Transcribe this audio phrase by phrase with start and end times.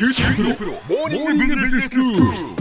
[0.00, 2.59] QT PRO モーニングビジネススクール。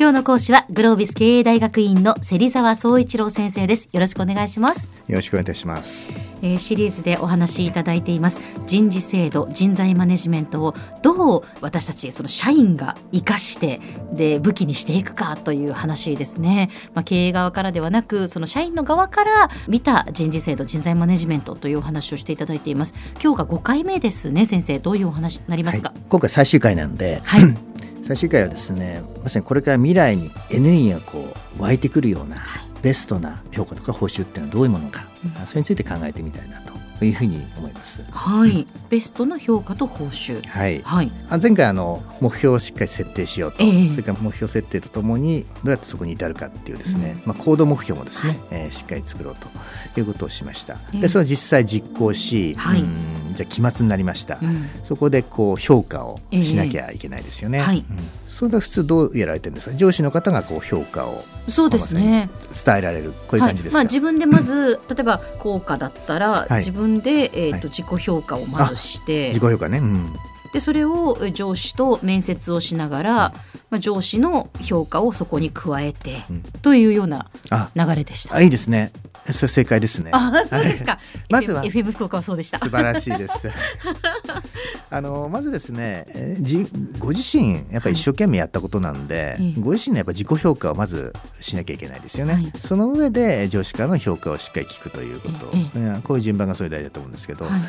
[0.00, 3.88] 今日の講師はグロービス経営大学院の芹沢総一郎先生です。
[3.90, 6.06] よろしくお願いします、よろしくお願いいたします。
[6.40, 8.38] えーシリーズでお話しいただいています。
[8.68, 13.80] 人事制度人材マネジメントをどう私たちその社員が生かして
[14.12, 22.94] で武器にしていくかという話ですね、まあ、経営側からではなくその社員の側から見た人事制度人材マネジメントというお話をしていただいています。
[23.20, 24.78] 今日が5回目ですね先生。
[24.78, 25.88] どういうお話になりますか？
[25.88, 27.42] はい、今回最終回なんで、はい、
[28.08, 32.36] 最終回はですねまさにこれから未来に NE がこう湧いてくるような
[32.80, 35.04] ベストな評価とか報酬っていうのはどういうものか、
[35.46, 38.02] それについて考えてみたいなというふうに思います。
[38.10, 40.42] はい、ベストな評価と報酬。
[40.46, 41.12] はい、はい。
[41.28, 43.90] あ前回あの目標をしっかり設定しようと、ええ。
[43.90, 50.78] それから目標設定とともにどうやってそこに至るかっていうですね、まあ、行動目標もですね、えーしっかり作ろうということをしました。
[50.94, 51.00] ええ。
[51.02, 52.80] でそれを実際実行し、はい。
[52.80, 54.68] うんじゃあ期末になりました、うん。
[54.84, 57.58] そこでこう評価をしなきゃいけないですよね。
[57.58, 57.84] ええはい。
[57.88, 57.98] うん。
[58.28, 59.76] それは普通どうやられてるんですか？
[59.76, 62.28] 上司の方がこう評価をそうですね。
[62.64, 63.86] 伝えられるこういう感じですか、はい。
[63.86, 66.54] まあ、自分でまず 例えば効果だったら、はい。
[66.58, 67.60] 自分で、えーはい。
[67.60, 70.12] と自己評価をまずして、自己評価ね、うん、
[70.52, 73.32] でそれを上司と面接をしながら、
[73.70, 76.42] まあ、上司の評価をそこに加えて、うん。
[76.62, 77.70] というようなあ。
[77.74, 78.34] 流れでした。
[78.34, 78.92] あいいですね
[79.32, 80.10] それ正解ですね。
[80.12, 80.98] あそうですか。
[81.30, 81.62] まずは。
[81.64, 82.58] FM, 福岡はそうでした。
[82.58, 83.48] 素晴らしいです。
[84.90, 86.66] あのまずですね、えーじ
[86.98, 89.60] ご自身やっぱり一生懸命やったことなんで、ええ。
[89.60, 92.34] ご自身のやっぱ自己評価をまずしなきゃいけないですよね。
[92.34, 92.52] はい。
[92.60, 97.60] その上で上司からの評価をしっかり聞くということ、ええうんこういう順番がそれ大事だと思うんですけど、はい。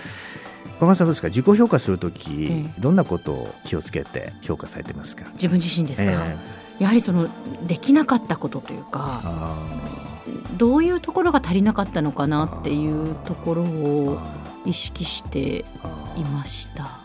[0.80, 1.28] 小川さんどうですか？
[1.28, 2.82] 自己評価するとき、ええ。
[2.82, 5.26] どんなことを気をつけて評価されてますか？
[5.34, 6.38] 自分自身ですか、え
[6.80, 7.28] やはりその
[7.68, 9.58] できなかったことというえかあ
[10.58, 14.20] どういうところが足りなかったのかなっていうところーを
[14.66, 15.66] 意識して
[16.18, 17.00] いました。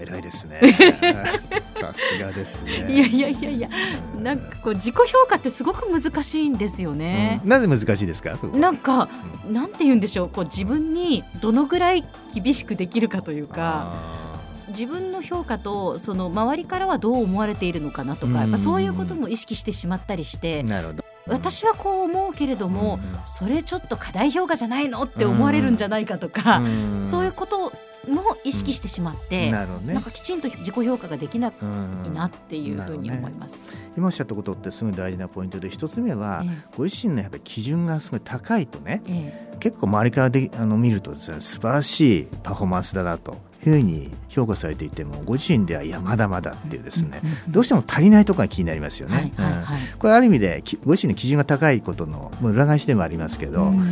[0.00, 0.60] 偉いですね。
[1.80, 2.86] さすがですね。
[2.88, 3.68] いやいやいやいや、
[4.16, 7.40] なんかこう自己評価ってすごく難しいんですよね。
[7.42, 8.38] うんなぜ難しいですか？
[8.54, 9.08] なんか、
[9.50, 13.92] なんて言うんでしょう、こう自分にどのぐらい厳しくできるかというか。
[13.94, 14.28] あ
[14.68, 21.04] 自分の評価とその周りからはどう思われているのかなとか、うんやっぱそういうことも意識してしまったりしてー、なるほど。
[21.28, 27.06] 私はこう思うけれども、それちょっと過大評価じゃないのって思われるんじゃないかとか、ん。
[27.08, 27.72] そういうこと
[28.14, 29.94] も意識してしまって、なるほどね。
[29.94, 32.14] なんかきちんと自己評価ができないうん。
[32.14, 33.56] なっていうふうに思います。
[33.96, 39.48] 今おっしゃったことってすごい大事なポイントで一つ目は、えご自身のやっぱり基準がすごい高いとねええ。
[39.58, 43.32] 結構周りからであの見るとですね素晴らしいパフォーマンスだなと
[43.66, 49.32] いうふうに評価されていてもご自身ではいやまだまだっていうですね、うんうんうんどうしても足りないところが気になりますよね。
[49.36, 53.84] はいこれある意味できご自身の基準が高いことの裏返しでもありますけど、うん。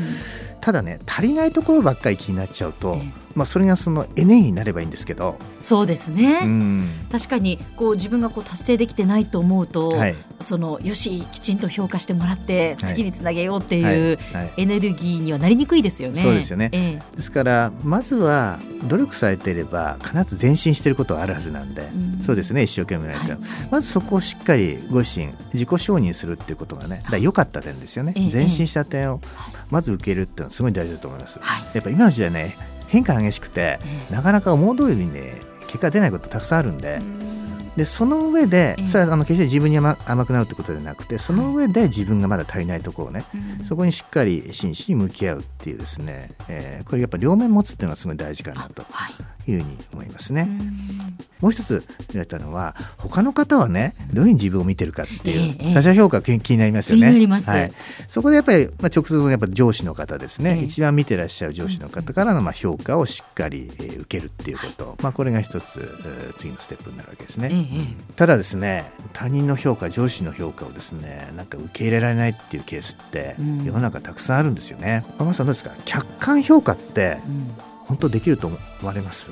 [0.60, 6.88] ただね足りないところばっかり気になっちゃうと、ええまあ、それがそのエネになればいいんですけど、そうですね、うん。
[7.12, 10.16] 確かにこう自分がこう達成できてないと思うと、はい。
[10.40, 12.94] そのよしきちんと評価してもらってはい。
[12.94, 14.52] 次につなげようってはいいうはい。
[14.56, 16.20] エネルギーにはなりにくいですよね。
[16.20, 16.70] そうですよね。
[16.72, 17.16] ええ。
[17.16, 18.58] ですからまずは
[18.88, 22.22] 努力されていれば必ず前進していることはあるはずなんで、うん。
[22.22, 23.40] そうですね一生懸命やって、はい。
[23.70, 28.30] まずそこをしっかりご自身自己承認するっていうことがねだ良かった点ですよね、ええ。
[28.32, 29.54] 前進した点をはい。
[29.68, 31.64] まず受けるっていうのはすごい大事だと思います、はい。
[31.74, 32.56] やっぱ今の時代ね
[32.88, 34.14] 変化が激しくてええ。
[34.14, 35.34] なかなか思う通りにね
[35.66, 37.74] 結果が出ないことたくさんあるんで、うん。
[37.76, 38.84] でその上でええ。
[38.88, 43.24] それはあの決して自分に甘甘くなるってことではなくてその上で自分がまだ足りないところをね
[43.60, 43.66] うん。
[43.66, 48.84] そこにしっかり真摯に向き合うっていうですね、えーこれやっぱ両面持つっていうのがすごい大事かなと。
[48.90, 49.14] はい
[49.48, 50.42] いうふうに思いますね。
[50.48, 51.16] うん。
[51.40, 57.06] もう一つ言われたのは他の方はねどういうふうに自分を見てるかっていう、ええ他者評価が気気になりますよね。
[57.08, 57.72] はい、
[58.08, 60.64] そこでやっぱり、まあ、直接のやっぱ上司の方ですね、ええ。
[60.64, 67.50] 一番見てらっしゃる上司の方からのまあ評価をしっかり、えー受けるっていうこと、まあ、これが一つ、えー次のステップになるわけですね。
[67.52, 73.64] えええただですね他人の評価上司の評価をですねなんか受け入れられないっていうケースってうん。
[73.64, 75.04] 世の中たくさんあるんですよね。
[75.18, 75.72] ママさんどうですか？
[75.84, 77.50] 客観評価ってうん
[77.86, 79.30] 本当できると思われます、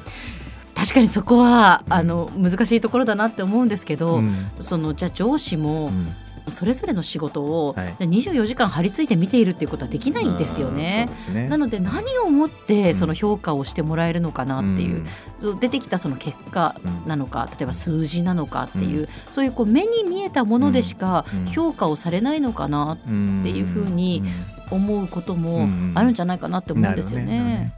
[0.75, 4.34] 確かにそこはあの難しいところだなって思うんですけど、うん。
[4.60, 6.15] そのじゃあ上司もうん。
[6.51, 7.95] それぞれの仕事をはい。
[8.01, 11.48] 24時間張り付いて見ているっていうことはできないんですようんねね。
[11.48, 15.07] なので何をもってその評価をしてもらえるのかなっていう、
[15.41, 21.47] う出てきたその結果うんなのか例えば数字なのかっていう、そういうこう目に見えたものでしかうん。
[21.47, 24.22] 評価をされないのかなっていうふうに
[24.74, 27.54] 思うこともあるんじゃないかなって思うんですよなるほどね。
[27.54, 27.72] ね。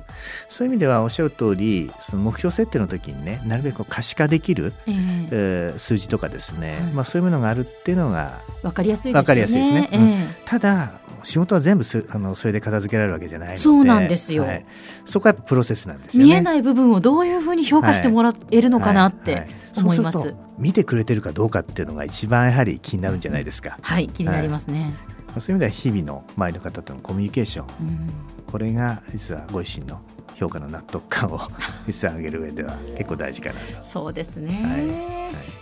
[0.48, 4.94] そういう意味ではおっしゃる通りその目標設定の時にねなるべく可視化できる、ええ。
[5.30, 9.18] えー数字とかですね、はいまあ、そういうものがあるっていうのがわかりやすいですよね。
[9.18, 9.88] わかりやすいですね。
[9.92, 10.42] ええ。
[10.44, 14.44] ただ仕事は全部すあのそれで片付けられるわけじゃないのでそうなんですよ。
[14.44, 14.66] はい、
[15.04, 16.32] そこはやっぱプロセスなんですよね。
[16.32, 20.34] 見えない部分をどういうふうに評価してもらえるのかなって思います。
[20.58, 24.94] 見てくれてるかどうかっていうのが一番やはり気になるんじゃないですか、はい、気になりますね。
[25.40, 27.66] そういう意味では日々の周りの方とのコミュニケーション。
[27.66, 28.10] うん。
[28.46, 30.00] これが実はご自身の
[30.36, 31.40] 評価の納得感を
[31.86, 33.84] 実は上げる上では結構大事かなと。
[33.84, 34.48] そうですね。
[34.62, 35.16] はい。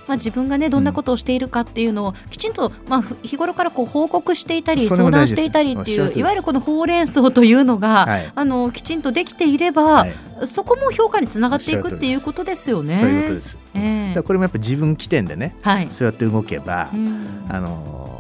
[0.07, 8.33] まあ、自分がねどんなことをしているかっていうのをきちんと、まあ、ふ日頃からこう報告していたり相談していたりっていういわゆるこのほうれん草というのが、はい。
[8.35, 10.15] あのきちんとできていれば、はい。
[10.45, 12.95] そこも評価につながっていくっていうことですよね。
[12.97, 13.59] そういうことです。
[13.75, 14.09] ええ。
[14.09, 15.89] だからこれもやっぱ自分起点でねはい。
[15.91, 17.47] そうやって動けば、うん。
[17.49, 18.14] あの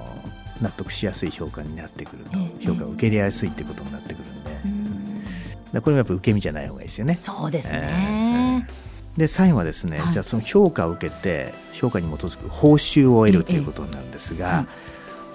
[0.64, 4.94] 納得しやすい評価になってくると、ええ評価を受け入れやすいってことになってくるんで、うん
[5.72, 7.18] らこれもやっぱ受け身じゃない方がいいですよね。
[7.20, 8.66] そうですえね。
[9.16, 14.66] で最後はですね、はいじゃあその評価を受けて評価に基づく報酬を得るということになるんですが、はい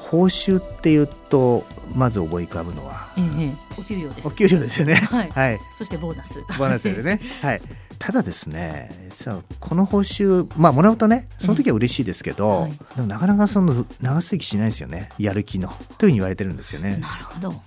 [0.09, 4.31] 報酬っていうとまず思い浮かぶのはええお給料ですお。
[4.31, 4.95] 給料ですよね。
[4.95, 6.39] はいはい、そしてボーナス。
[6.57, 7.19] ボーナスでね。
[7.43, 7.61] はい。
[7.99, 15.09] ただですね、実はこの報酬、まあもらうとね、その時は嬉しいですけど、はいでもなかなかその長続きしないですよね。
[15.19, 16.97] やる気のというふうに言われてるんですよね。
[16.97, 17.61] なるほど。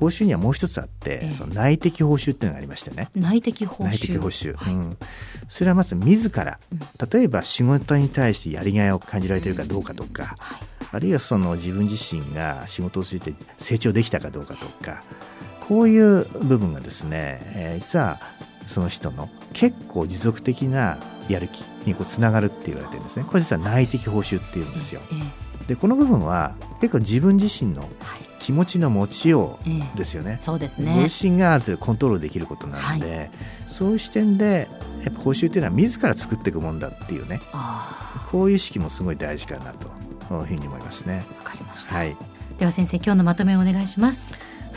[0.00, 3.08] 報酬にはもう一つあって、ええその内的報酬っていうのがありましてね。
[3.14, 3.88] 内的報酬。
[3.88, 4.96] 内的報酬、はいうん、
[5.48, 6.58] それはまず自ら、
[7.12, 15.04] 例えば仕事に対してやりがいを感じられてるかどうかとか、はいあるいはその自分自身が仕事を通じて成長できたかどうかとか
[15.60, 18.18] こういう部分がですね、えー実は
[18.66, 20.98] その人の結構持続的な
[21.28, 27.90] やる気にこうつながるって言われてるんですねこれ実は内的報酬っていうんですよええでこの部分は結構自分自身のはい。
[28.40, 31.02] 気持ちの持ちよえうですよね、そうですごね。
[31.04, 33.30] 自身がある程度コントロールできることなので、
[33.68, 34.66] そういう視点で
[35.04, 39.88] やっぱ報酬っていうのは自ら作っていくもんだっていうねあこういう意識もすごい大事かなと
[40.34, 41.24] いうふうに思いますね。
[41.30, 41.94] あ、わかりました。
[41.94, 42.16] はい
[42.58, 44.26] では先生今日のまとめをお願いします。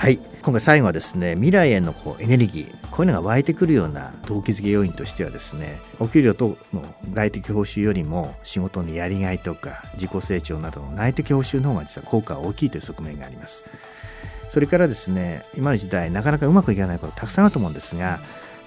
[0.03, 6.83] はい、今回最後はですね未来へのこうエネルギーこういうのが湧いてくるような動機づけ要因としてはですねお給料との
[7.13, 13.63] 外的報酬よりも仕事のやりがいとか自己成長などの内的報酬の方が実は効果が大きいという側面があります。
[14.49, 18.19] それからですね今の時代なかなかうまくいかないことたくさんあると思うんですが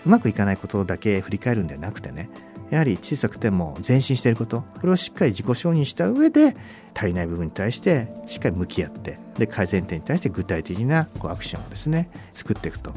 [0.06, 2.30] うまくいかないことだけ振り返るんではなくてね
[2.70, 6.56] やはり小さくても前進していることこれをしっかり自己承認した上で
[6.94, 12.92] 足りない部分に対してしっかり向き合ってで改善点に対して具体的なこうアクションをですね作っていくと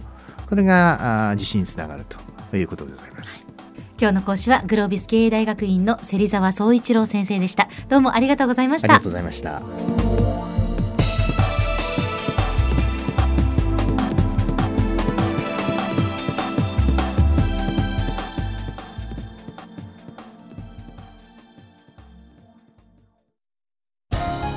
[0.47, 2.05] これが自信につながる
[2.49, 3.45] ということでございます。
[3.99, 7.67] 今日の講師はグロービス経営大学院の芹沢総一郎先生でした。
[7.89, 9.11] どうもありがとうございましたありがとう。
[9.11, 9.98] ございました。